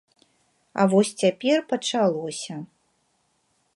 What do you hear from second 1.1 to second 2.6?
цяпер пачалося.